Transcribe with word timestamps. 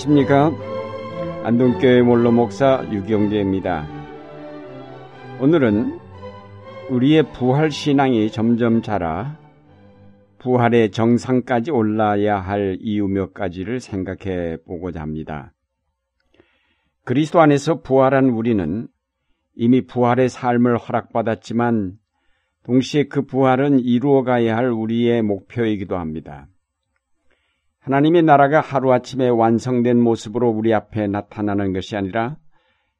안녕하십니까? 0.00 0.52
안동교회 1.44 2.02
몰로 2.02 2.32
목사 2.32 2.86
유경재입니다. 2.90 3.86
오늘은 5.40 5.98
우리의 6.88 7.32
부활 7.32 7.70
신앙이 7.70 8.30
점점 8.30 8.82
자라 8.82 9.38
부활의 10.38 10.90
정상까지 10.92 11.70
올라야 11.70 12.38
할 12.40 12.78
이유 12.80 13.08
몇 13.08 13.34
가지를 13.34 13.80
생각해 13.80 14.58
보고자 14.66 15.00
합니다. 15.00 15.52
그리스도 17.04 17.40
안에서 17.40 17.82
부활한 17.82 18.30
우리는 18.30 18.88
이미 19.54 19.86
부활의 19.86 20.28
삶을 20.30 20.78
허락받았지만 20.78 21.98
동시에 22.62 23.04
그 23.04 23.26
부활은 23.26 23.80
이루어가야 23.80 24.56
할 24.56 24.70
우리의 24.70 25.22
목표이기도 25.22 25.96
합니다. 25.96 26.46
하나님의 27.80 28.22
나라가 28.22 28.60
하루아침에 28.60 29.28
완성된 29.28 29.98
모습으로 30.00 30.50
우리 30.50 30.74
앞에 30.74 31.06
나타나는 31.06 31.72
것이 31.72 31.96
아니라 31.96 32.36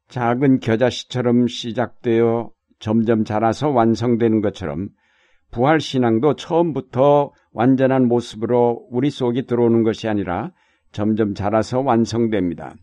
작은 0.08 0.60
겨자씨처럼 0.60 1.46
시작되어 1.46 2.50
점점 2.78 3.24
자라서 3.24 3.68
완성되는 3.68 4.40
것처럼 4.40 4.88
부활신앙도 5.50 6.36
처음부터 6.36 7.32
완전한 7.52 8.08
모습으로 8.08 8.86
우리 8.90 9.10
속에 9.10 9.42
들어오는 9.42 9.82
것이 9.82 10.08
아니라 10.08 10.52
점점 10.92 11.34
자라서 11.34 11.80
완성됩니다. 11.80 12.74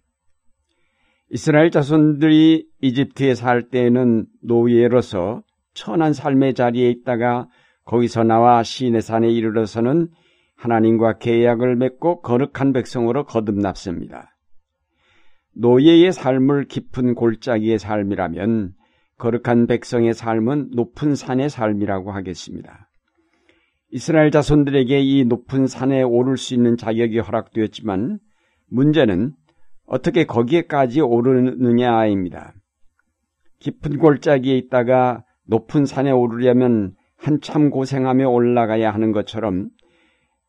이스라엘 1.30 1.72
자손들이 1.72 2.68
이집트에 2.82 3.34
살 3.34 3.70
때에는 3.70 4.28
노예로서 4.44 5.42
천한 5.74 6.14
삶의 6.14 6.54
자리에 6.54 6.90
있다가 6.90 7.48
거기서 7.86 8.24
나와 8.24 8.64
시내 8.64 9.02
산에 9.02 9.30
이르러서는 9.30 10.10
하나님과 10.58 11.20
계약을 11.20 11.76
맺고 11.76 12.22
거룩한 12.22 12.74
백성으로 12.74 13.26
거듭났습니다. 13.26 14.36
노예의 15.56 16.12
삶을 16.12 16.66
깊은 16.66 17.16
골짜기의 17.16 17.80
삶이라면 17.80 18.74
거룩한 19.18 19.68
백성의 19.68 20.14
삶은 20.14 20.72
높은 20.76 21.16
산의 21.16 21.50
삶이라고 21.50 22.12
하겠습니다. 22.12 22.90
이스라엘 23.90 24.32
자손들에게 24.32 25.00
이 25.00 25.26
높은 25.26 25.66
산에 25.66 26.04
오를 26.04 26.38
수 26.38 26.54
있는 26.54 26.76
자격이 26.76 27.20
허락되었지만 27.20 28.20
문제는 28.70 29.34
어떻게 29.86 30.26
거기에까지 30.26 31.02
오르느냐입니다. 31.02 32.54
깊은 33.60 33.98
골짜기에 33.98 34.58
있다가 34.58 35.24
높은 35.46 35.86
산에 35.86 36.12
오르려면 36.12 36.96
한참 37.16 37.70
고생하며 37.70 38.30
올라가야 38.30 38.94
하는 38.94 39.12
것처럼 39.12 39.70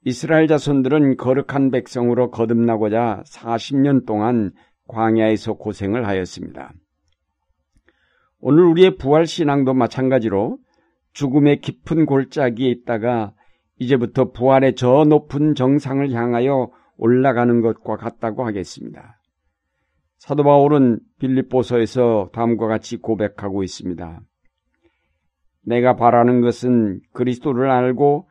이스라엘 0.09 0.47
자손들은 0.47 1.19
거룩한 1.19 1.71
백성으로 1.71 2.31
거듭나고자 2.31 3.25
40년 3.27 4.07
동안 4.07 4.53
광야에서 4.87 5.53
고생을 5.53 6.07
하였습니다. 6.07 6.73
오늘 8.41 8.65
우리의 8.65 8.97
부활 8.97 9.27
신앙도 9.27 9.75
마찬가지로 9.75 10.57
죽음의 11.13 11.61
깊은 11.61 12.07
골짜기에 12.07 12.71
있다가 12.71 13.35
이제부터 13.77 14.33
부활의 14.33 14.77
저 14.77 15.05
높은 15.07 15.55
정상을 15.55 16.11
향하여 16.11 16.71
올라가는 16.97 17.61
것과 17.61 17.99
같다고 17.99 18.47
하겠습니다. 18.47 19.21
사도 20.17 20.43
바울은 20.43 21.01
빌립보서에서 21.19 22.31
다음과 22.33 22.67
같이 22.67 22.97
고백하고 22.97 23.63
있습니다. 23.63 24.23
내가 25.67 25.97
바라는 25.97 26.41
것은 26.41 27.03
그리스도를 27.13 27.71
알고 27.71 28.27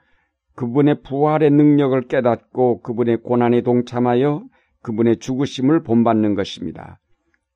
그분의 0.58 1.04
부활의 1.04 1.52
능력을 1.52 2.08
깨닫고 2.08 2.82
그분의 2.82 3.18
고난에 3.18 3.62
동참하여 3.62 4.44
그분의 4.82 5.18
죽으심을 5.18 5.84
본받는 5.84 6.34
것입니다. 6.34 7.00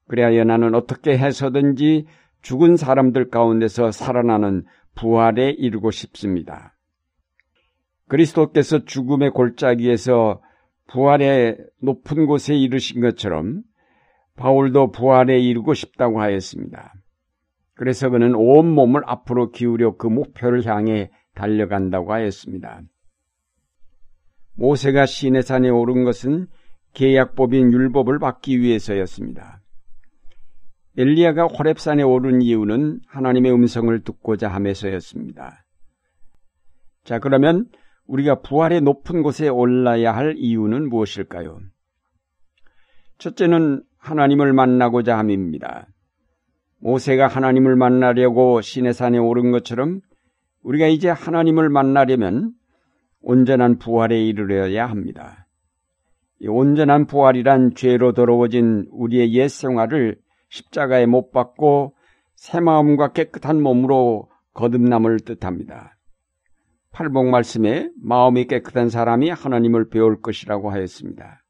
그래야 0.07 0.43
나는 0.43 0.75
어떻게 0.75 1.17
해서든지 1.17 2.05
죽은 2.43 2.77
사람들 2.77 3.29
가운데서 3.29 3.91
살아나는 3.91 4.65
부활에 4.93 5.49
이르고 5.49 5.89
싶습니다. 5.89 6.77
그리스도께서 8.07 8.85
죽음의 8.85 9.31
골짜기에서 9.31 10.39
부활의 10.91 11.57
높은 11.81 12.27
곳에 12.27 12.53
이르신 12.53 13.01
것처럼 13.01 13.63
바울도 14.35 14.91
부활에 14.91 15.39
이르고 15.39 15.73
싶다고 15.73 16.21
하였습니다. 16.21 16.93
그래서 17.73 18.11
그는 18.11 18.35
온 18.35 18.69
몸을 18.69 19.01
앞으로 19.07 19.49
기울여 19.49 19.95
그 19.95 20.05
목표를 20.05 20.67
향해 20.67 21.09
달려간다고 21.33 22.13
하였습니다. 22.13 22.81
모세가 24.55 25.05
시내산에 25.05 25.69
오른 25.69 26.03
것은 26.03 26.47
계약법인 26.93 27.71
율법을 27.73 28.19
받기 28.19 28.59
위해서였습니다. 28.59 29.61
엘리야가 30.97 31.45
호렙산에 31.45 32.03
오른 32.03 32.41
이유는 32.41 32.99
하나님의 33.07 33.53
음성을 33.53 33.97
듣고자 34.03 34.49
함에서였습니다. 34.49 35.65
자, 37.03 37.19
그러면 37.19 37.67
우리가 38.05 38.41
부활의 38.41 38.81
높은 38.81 39.23
곳에 39.23 39.47
올라야 39.47 40.13
할 40.13 40.35
이유는 40.37 40.89
무엇일까요? 40.89 41.61
첫째는 43.19 43.83
하나님을 43.97 44.51
만나고자 44.51 45.17
함입니다. 45.17 45.87
모세가 46.79 47.27
하나님을 47.27 47.75
만나려고 47.75 48.61
시내산에 48.61 49.17
오른 49.17 49.51
것처럼 49.51 50.01
우리가 50.63 50.87
이제 50.87 51.09
하나님을 51.09 51.69
만나려면 51.69 52.53
온전한 53.21 53.77
부활에 53.77 54.23
이르러야 54.23 54.87
합니다. 54.87 55.47
이 56.39 56.47
온전한 56.47 57.05
부활이란 57.05 57.75
죄로 57.75 58.13
더러워진 58.13 58.87
우리의 58.91 59.33
옛 59.33 59.47
생활을 59.47 60.17
십자가에 60.49 61.05
못 61.05 61.31
박고 61.31 61.95
새 62.35 62.59
마음과 62.59 63.13
깨끗한 63.13 63.61
몸으로 63.61 64.29
거듭남을 64.53 65.19
뜻합니다. 65.19 65.97
팔복 66.91 67.27
말씀에 67.27 67.89
마음이 68.01 68.47
깨끗한 68.47 68.89
사람이 68.89 69.29
하나님을 69.29 69.89
배울 69.89 70.21
것이라고 70.21 70.71
하였습니다. 70.71 71.41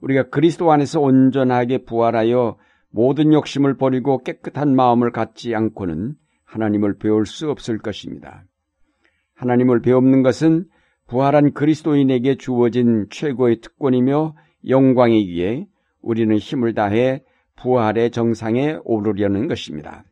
우리가 0.00 0.28
그리스도 0.30 0.70
안에서 0.72 1.00
온전하게 1.00 1.84
부활하여 1.84 2.58
모든 2.90 3.32
욕심을 3.32 3.76
버리고 3.76 4.18
깨끗한 4.18 4.74
마음을 4.74 5.10
갖지 5.10 5.54
않고는 5.54 6.14
하나님을 6.44 6.98
배울 6.98 7.26
수 7.26 7.50
없을 7.50 7.78
것입니다. 7.78 8.44
하나님을 9.34 9.80
배우는 9.80 10.22
것은 10.22 10.66
부활한 11.08 11.52
그리스도인에게 11.52 12.36
주어진 12.36 13.06
최고의 13.10 13.60
특권이며 13.60 14.34
영광이기에 14.68 15.66
우리는 16.02 16.36
힘을 16.36 16.74
다해 16.74 17.24
부활의 17.56 18.10
정상에 18.10 18.78
오르려는 18.84 19.48
것입니다. 19.48 20.04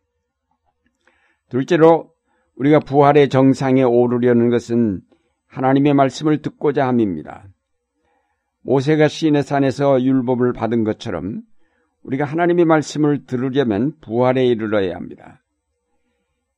둘째로 1.50 2.10
우리가 2.56 2.80
부활의 2.80 3.28
정상에 3.28 3.82
오르려는 3.82 4.48
것은 4.48 5.02
하나님의 5.46 5.94
말씀을 5.94 6.40
듣고자 6.40 6.88
함입니다. 6.88 7.46
모세가 8.62 9.08
시내 9.08 9.42
산에서 9.42 10.02
율법을 10.02 10.54
받은 10.54 10.82
것처럼 10.84 11.42
우리가 12.02 12.24
하나님의 12.24 12.64
말씀을 12.64 13.26
들으려면 13.26 13.92
부활에 14.00 14.46
이르러야 14.46 14.96
합니다. 14.96 15.42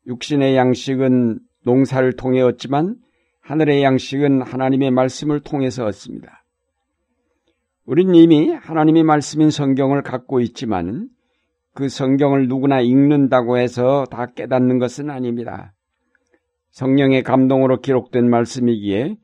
육신의 0.07 0.57
양식은 0.57 1.41
농사를 1.65 2.13
통해 2.17 2.41
얻지만 2.41 2.97
하늘의 3.49 3.83
양식은 3.83 4.43
하나님의 4.43 4.91
말씀을 4.91 5.41
통해서 5.41 5.87
얻습니다. 5.87 6.45
우린 7.87 8.15
이미 8.15 8.51
하나님의 8.51 9.05
말씀인 9.05 9.49
성경을 9.49 10.03
갖고 10.03 10.41
있지만 10.41 11.09
그 11.73 11.89
성경을 11.89 12.49
누구나 12.49 12.83
읽는다고 12.83 13.57
해서 13.57 14.05
다 14.11 14.27
깨닫는 14.27 14.79
것은 14.79 15.09
아닙니다. 15.09 15.73
성령의 16.73 17.23
감동으로 17.23 17.81
기록된 17.81 18.29
말씀이기에 18.29 19.17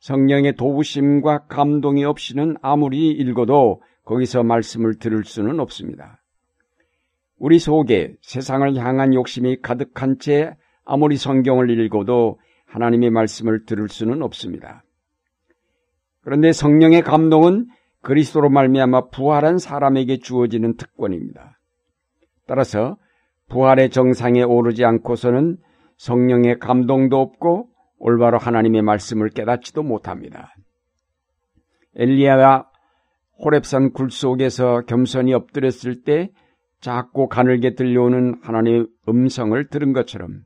성령의 0.00 0.56
도우심과 0.56 1.46
감동이 1.46 2.04
없이는 2.04 2.56
아무리 2.60 3.10
읽어도 3.10 3.80
거기서 4.04 4.42
말씀을 4.42 4.98
들을 4.98 5.22
수는 5.22 5.60
없습니다. 5.60 6.20
우리 7.38 7.60
속에 7.60 8.16
세상을 8.22 8.74
향한 8.74 9.14
욕심이 9.14 9.60
가득한 9.62 10.18
채 10.18 10.56
아무리 10.84 11.16
성경을 11.16 11.70
읽어도 11.70 12.40
하나님의 12.68 13.10
말씀을 13.10 13.64
들을 13.64 13.88
수는 13.88 14.22
없습니다. 14.22 14.84
그런데 16.22 16.52
성령의 16.52 17.02
감동은 17.02 17.66
그리스도로 18.02 18.50
말미암아 18.50 19.08
부활한 19.08 19.58
사람에게 19.58 20.18
주어지는 20.18 20.76
특권입니다. 20.76 21.58
따라서 22.46 22.96
부활의 23.48 23.90
정상에 23.90 24.42
오르지 24.42 24.84
않고서는 24.84 25.56
성령의 25.96 26.58
감동도 26.58 27.18
없고 27.18 27.68
올바로 27.98 28.38
하나님의 28.38 28.82
말씀을 28.82 29.30
깨닫지도 29.30 29.82
못합니다. 29.82 30.54
엘리야가 31.96 32.70
호랩산 33.44 33.92
굴 33.92 34.10
속에서 34.10 34.82
겸손히 34.82 35.32
엎드렸을 35.34 36.02
때 36.02 36.30
작고 36.80 37.28
가늘게 37.28 37.74
들려오는 37.74 38.40
하나님의 38.42 38.86
음성을 39.08 39.68
들은 39.68 39.92
것처럼 39.92 40.42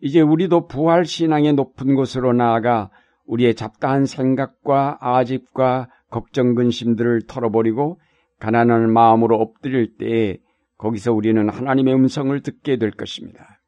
이제 0.00 0.20
우리도 0.20 0.66
부활 0.66 1.04
신앙의 1.04 1.54
높은 1.54 1.94
곳으로 1.94 2.32
나아가 2.32 2.90
우리의 3.26 3.54
잡다한 3.54 4.06
생각과 4.06 4.98
아집과 5.00 5.88
걱정 6.10 6.54
근심들을 6.54 7.26
털어버리고 7.26 8.00
가난한 8.40 8.92
마음으로 8.92 9.36
엎드릴 9.36 9.96
때에 9.98 10.38
거기서 10.78 11.12
우리는 11.12 11.48
하나님의 11.48 11.94
음성을 11.94 12.40
듣게 12.40 12.76
될 12.78 12.90
것입니다. 12.90 13.60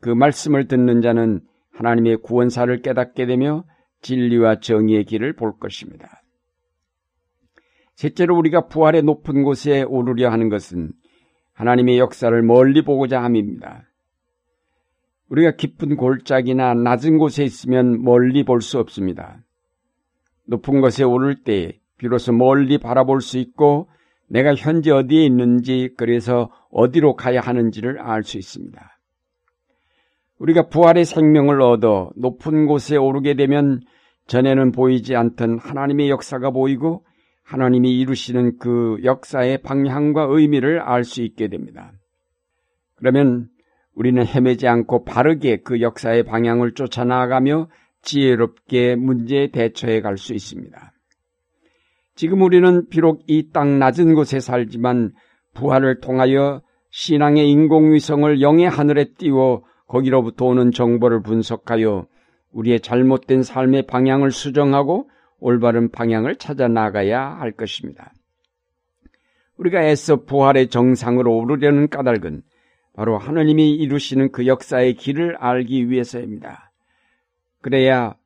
그 0.00 0.10
말씀을 0.10 0.68
듣는 0.68 1.02
자는 1.02 1.40
하나님의 1.72 2.18
구원사를 2.18 2.80
깨닫게 2.80 3.26
되며 3.26 3.64
진리와 4.02 4.60
정의의 4.60 5.04
길을 5.04 5.34
볼 5.34 5.58
것입니다. 5.58 6.22
셋째로 7.96 8.36
우리가 8.36 8.68
부활의 8.68 9.02
높은 9.02 9.42
곳에 9.42 9.82
오르려 9.82 10.30
하는 10.30 10.48
것은 10.48 10.92
하나님의 11.54 11.98
역사를 11.98 12.42
멀리 12.42 12.82
보고자 12.82 13.22
함입니다. 13.22 13.82
우리가 15.28 15.52
깊은 15.52 15.96
골짜기나 15.96 16.74
낮은 16.74 17.18
곳에 17.18 17.44
있으면 17.44 18.02
멀리 18.02 18.44
볼 18.44 18.60
수 18.60 18.78
없습니다. 18.78 19.38
높은 20.46 20.80
곳에 20.80 21.02
오를 21.04 21.42
때 21.42 21.78
비로소 21.98 22.32
멀리 22.32 22.78
바라볼 22.78 23.20
수 23.20 23.38
있고 23.38 23.88
내가 24.28 24.54
현재 24.54 24.90
어디에 24.90 25.24
있는지 25.24 25.94
그래서 25.96 26.50
어디로 26.70 27.16
가야 27.16 27.40
하는지를 27.40 28.00
알 28.00 28.22
수 28.22 28.38
있습니다. 28.38 28.98
우리가 30.38 30.68
부활의 30.68 31.04
생명을 31.04 31.62
얻어 31.62 32.10
높은 32.16 32.66
곳에 32.66 32.96
오르게 32.96 33.34
되면 33.34 33.80
전에는 34.26 34.72
보이지 34.72 35.16
않던 35.16 35.58
하나님의 35.58 36.10
역사가 36.10 36.50
보이고 36.50 37.04
하나님이 37.44 37.98
이루시는 37.98 38.58
그 38.58 38.98
역사의 39.04 39.62
방향과 39.62 40.26
의미를 40.28 40.80
알 40.80 41.04
수 41.04 41.22
있게 41.22 41.48
됩니다. 41.48 41.92
그러면 42.96 43.48
우리는 43.96 44.24
헤매지 44.24 44.68
않고 44.68 45.04
바르게 45.04 45.62
그 45.64 45.80
역사의 45.80 46.24
방향을 46.24 46.74
쫓아 46.74 47.04
나아가며 47.04 47.68
지혜롭게 48.02 48.94
문제에 48.94 49.50
대처해 49.50 50.00
갈 50.00 50.16
수 50.16 50.32
있습니다. 50.34 50.92
지금 52.14 52.42
우리는 52.42 52.88
비록 52.88 53.22
이 53.26 53.50
땅 53.52 53.78
낮은 53.78 54.14
곳에 54.14 54.38
살지만 54.38 55.12
부활을 55.54 56.00
통하여 56.00 56.62
신앙의 56.90 57.50
인공위성을 57.50 58.40
영의 58.40 58.68
하늘에 58.68 59.06
띄워 59.18 59.64
거기로부터 59.88 60.44
오는 60.46 60.72
정보를 60.72 61.22
분석하여 61.22 62.06
우리의 62.52 62.80
잘못된 62.80 63.42
삶의 63.42 63.86
방향을 63.86 64.30
수정하고 64.30 65.08
올바른 65.38 65.90
방향을 65.90 66.36
찾아 66.36 66.68
나가야 66.68 67.38
할 67.38 67.52
것입니다. 67.52 68.12
우리가 69.58 69.82
애써 69.84 70.24
부활의 70.24 70.68
정상으로 70.68 71.36
오르려는 71.36 71.88
까닭은 71.88 72.42
바로 72.96 73.18
하느님이 73.18 73.72
이루시는 73.72 74.32
그 74.32 74.46
역사의 74.46 74.94
길을 74.94 75.36
알기 75.36 75.90
위해서입니다. 75.90 76.72
그래야 77.60 78.16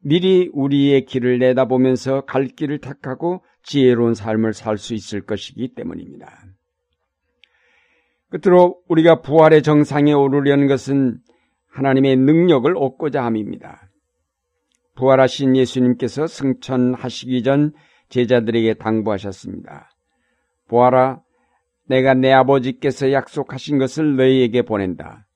미리 0.00 0.50
우리의 0.52 1.06
길을 1.06 1.38
내다보면서 1.38 2.26
갈 2.26 2.46
길을 2.46 2.78
택하고 2.78 3.42
지혜로운 3.62 4.14
삶을 4.14 4.52
살 4.52 4.76
수 4.76 4.92
있을 4.94 5.22
것이기 5.22 5.74
때문입니다. 5.74 6.30
끝으로 8.28 8.80
우리가 8.88 9.22
부활의 9.22 9.62
정상에 9.62 10.12
오르려는 10.12 10.66
것은 10.66 11.18
하나님의 11.68 12.16
능력을 12.16 12.70
얻고자 12.76 13.24
함입니다. 13.24 13.88
부활하신 14.96 15.56
예수님께서 15.56 16.26
승천하시기 16.26 17.42
전 17.44 17.72
제자들에게 18.10 18.74
당부하셨습니다. 18.74 19.90
보아라, 20.68 21.20
내가 21.86 22.14
내 22.14 22.32
아버지께서 22.32 23.12
약속하신 23.12 23.78
것을 23.78 24.16
너희에게 24.16 24.62
보낸다. 24.62 25.26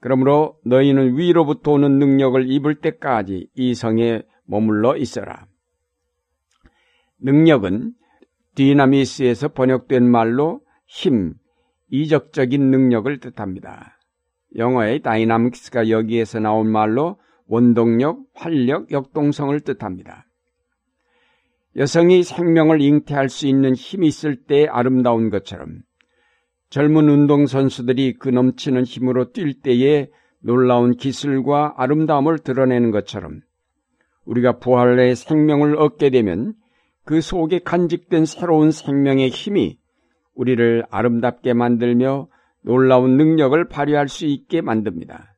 그러므로 0.00 0.58
너희는 0.64 1.16
위로부터 1.16 1.72
오는 1.72 1.98
능력을 1.98 2.50
입을 2.50 2.76
때까지 2.76 3.48
이 3.54 3.74
성에 3.74 4.22
머물러 4.44 4.96
있어라. 4.96 5.46
능력은 7.18 7.92
디나미스에서 8.54 9.48
번역된 9.48 10.08
말로 10.08 10.60
힘, 10.86 11.34
이적적인 11.90 12.70
능력을 12.70 13.18
뜻합니다. 13.20 13.98
영어의 14.56 15.02
dynamics가 15.02 15.90
여기에서 15.90 16.40
나온 16.40 16.70
말로 16.70 17.18
원동력, 17.46 18.20
활력, 18.34 18.90
역동성을 18.90 19.58
뜻합니다. 19.60 20.25
여성이 21.76 22.22
생명을 22.22 22.80
잉태할 22.80 23.28
수 23.28 23.46
있는 23.46 23.74
힘이 23.74 24.08
있을 24.08 24.36
때 24.36 24.66
아름다운 24.66 25.28
것처럼 25.28 25.80
젊은 26.70 27.08
운동선수들이 27.08 28.14
그 28.14 28.30
넘치는 28.30 28.84
힘으로 28.84 29.32
뛸 29.32 29.60
때에 29.60 30.08
놀라운 30.40 30.96
기술과 30.96 31.74
아름다움을 31.76 32.38
드러내는 32.38 32.92
것처럼 32.92 33.40
우리가 34.24 34.58
부활의 34.58 35.16
생명을 35.16 35.76
얻게 35.76 36.10
되면 36.10 36.54
그 37.04 37.20
속에 37.20 37.60
간직된 37.60 38.24
새로운 38.24 38.70
생명의 38.70 39.28
힘이 39.28 39.78
우리를 40.34 40.84
아름답게 40.90 41.52
만들며 41.52 42.28
놀라운 42.62 43.16
능력을 43.16 43.68
발휘할 43.68 44.08
수 44.08 44.26
있게 44.26 44.60
만듭니다. 44.60 45.36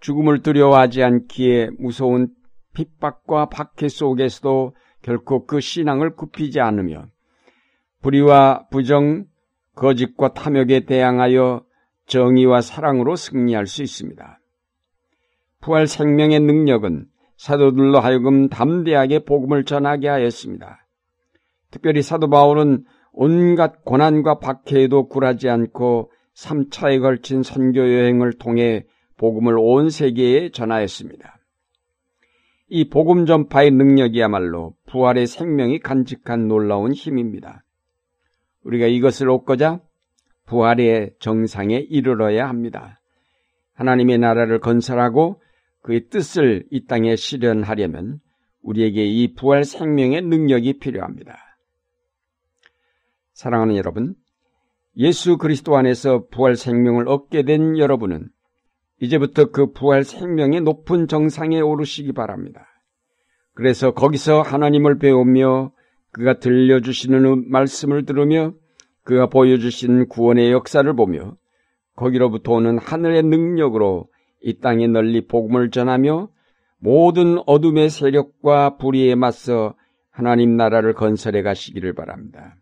죽음을 0.00 0.42
두려워하지 0.42 1.02
않기에 1.02 1.70
무서운 1.78 2.28
핍박과 2.74 3.46
박해 3.46 3.88
속에서도 3.88 4.74
결코 5.02 5.46
그 5.46 5.60
신앙을 5.60 6.16
굽히지 6.16 6.60
않으며 6.60 7.06
불의와 8.02 8.68
부정, 8.70 9.24
거짓과 9.74 10.34
탐욕에 10.34 10.86
대항하여 10.86 11.64
정의와 12.06 12.60
사랑으로 12.60 13.16
승리할 13.16 13.66
수 13.66 13.82
있습니다. 13.82 14.40
부활 15.60 15.86
생명의 15.86 16.40
능력은 16.40 17.06
사도들로 17.36 18.00
하여금 18.00 18.48
담대하게 18.48 19.20
복음을 19.20 19.64
전하게 19.64 20.08
하였습니다. 20.08 20.86
특별히 21.70 22.02
사도 22.02 22.28
바울은 22.28 22.84
온갖 23.12 23.84
고난과 23.84 24.38
박해에도 24.38 25.08
굴하지 25.08 25.48
않고 25.48 26.10
3차에 26.34 27.00
걸친 27.00 27.42
선교 27.42 27.80
여행을 27.80 28.34
통해 28.34 28.84
복음을 29.16 29.56
온 29.58 29.90
세계에 29.90 30.50
전하였습니다. 30.50 31.37
이 32.70 32.88
복음 32.90 33.24
전파의 33.24 33.70
능력이야말로 33.70 34.74
부활의 34.86 35.26
생명이 35.26 35.78
간직한 35.80 36.48
놀라운 36.48 36.92
힘입니다. 36.92 37.64
우리가 38.62 38.86
이것을 38.86 39.30
얻고자 39.30 39.80
부활의 40.44 41.14
정상에 41.18 41.76
이르러야 41.78 42.48
합니다. 42.48 43.00
하나님의 43.74 44.18
나라를 44.18 44.60
건설하고 44.60 45.40
그의 45.82 46.08
뜻을 46.08 46.66
이 46.70 46.84
땅에 46.84 47.16
실현하려면 47.16 48.20
우리에게 48.62 49.04
이 49.04 49.34
부활 49.34 49.64
생명의 49.64 50.22
능력이 50.22 50.78
필요합니다. 50.78 51.38
사랑하는 53.32 53.76
여러분, 53.76 54.14
예수 54.96 55.38
그리스도 55.38 55.76
안에서 55.76 56.26
부활 56.30 56.56
생명을 56.56 57.08
얻게 57.08 57.44
된 57.44 57.78
여러분은 57.78 58.28
이제부터 59.00 59.50
그 59.50 59.72
부활 59.72 60.04
생명의 60.04 60.60
높은 60.62 61.06
정상에 61.06 61.60
오르시기 61.60 62.12
바랍니다. 62.12 62.66
그래서 63.54 63.92
거기서 63.92 64.42
하나님을 64.42 64.98
배우며 64.98 65.72
그가 66.12 66.38
들려주시는 66.38 67.50
말씀을 67.50 68.04
들으며 68.04 68.52
그가 69.04 69.26
보여주신 69.28 70.08
구원의 70.08 70.52
역사를 70.52 70.90
보며 70.94 71.36
거기로부터 71.96 72.52
오는 72.52 72.78
하늘의 72.78 73.22
능력으로 73.24 74.08
이 74.42 74.58
땅에 74.60 74.86
널리 74.86 75.26
복음을 75.26 75.70
전하며 75.70 76.28
모든 76.78 77.38
어둠의 77.46 77.90
세력과 77.90 78.76
불의에 78.76 79.14
맞서 79.14 79.74
하나님 80.10 80.56
나라를 80.56 80.94
건설해 80.94 81.42
가시기를 81.42 81.94
바랍니다. 81.94 82.56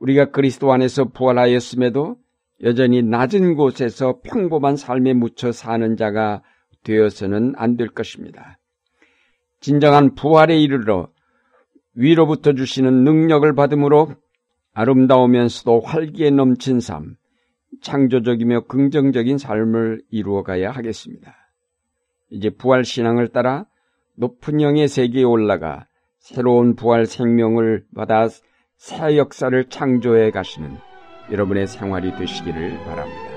우리가 0.00 0.30
그리스도 0.30 0.72
안에서 0.72 1.06
부활하였음에도 1.06 2.16
여전히 2.62 3.02
낮은 3.02 3.54
곳에서 3.54 4.20
평범한 4.24 4.76
삶에 4.76 5.14
묻혀 5.14 5.52
사는 5.52 5.96
자가 5.96 6.42
되어서는 6.82 7.54
안 7.56 7.76
될 7.76 7.88
것입니다. 7.88 8.58
진정한 9.60 10.14
부활에 10.14 10.58
이르러 10.58 11.08
위로부터 11.94 12.54
주시는 12.54 13.04
능력을 13.04 13.52
받음으로 13.54 14.14
아름다우면서도 14.72 15.80
활기에 15.80 16.30
넘친 16.30 16.80
삶, 16.80 17.16
창조적이며 17.82 18.66
긍정적인 18.66 19.38
삶을 19.38 20.02
이루어가야 20.10 20.70
하겠습니다. 20.70 21.34
이제 22.30 22.50
부활 22.50 22.84
신앙을 22.84 23.28
따라 23.28 23.66
높은 24.16 24.60
영의 24.60 24.88
세계에 24.88 25.24
올라가 25.24 25.86
새로운 26.18 26.76
부활 26.76 27.06
생명을 27.06 27.84
받아 27.94 28.28
새 28.76 29.16
역사를 29.16 29.64
창조해 29.68 30.30
가시는 30.30 30.76
여러분의 31.30 31.66
생활이 31.66 32.14
되시기를 32.16 32.78
바랍니다. 32.84 33.28